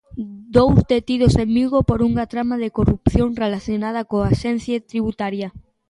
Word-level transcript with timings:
Dous 0.55 0.77
detidos 0.93 1.33
en 1.43 1.49
Vigo 1.57 1.79
por 1.89 1.99
unha 2.09 2.25
trama 2.33 2.55
de 2.63 2.73
corrupción 2.77 3.27
relacionada 3.43 4.01
coa 4.09 4.29
Axencia 4.33 4.77
Tributaria. 4.91 5.47